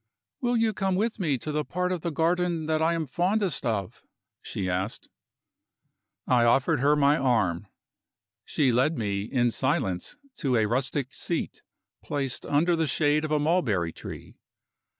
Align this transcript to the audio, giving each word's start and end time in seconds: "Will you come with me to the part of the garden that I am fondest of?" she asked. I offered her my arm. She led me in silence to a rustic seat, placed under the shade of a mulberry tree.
"Will 0.41 0.57
you 0.57 0.73
come 0.73 0.95
with 0.95 1.19
me 1.19 1.37
to 1.37 1.51
the 1.51 1.63
part 1.63 1.91
of 1.91 2.01
the 2.01 2.09
garden 2.09 2.65
that 2.65 2.81
I 2.81 2.95
am 2.95 3.05
fondest 3.05 3.67
of?" 3.67 4.01
she 4.41 4.67
asked. 4.67 5.09
I 6.25 6.43
offered 6.43 6.79
her 6.79 6.95
my 6.95 7.17
arm. 7.17 7.67
She 8.43 8.71
led 8.71 8.97
me 8.97 9.21
in 9.25 9.51
silence 9.51 10.15
to 10.37 10.55
a 10.57 10.65
rustic 10.65 11.13
seat, 11.13 11.61
placed 12.01 12.47
under 12.47 12.75
the 12.75 12.87
shade 12.87 13.23
of 13.23 13.29
a 13.31 13.37
mulberry 13.37 13.93
tree. 13.93 14.39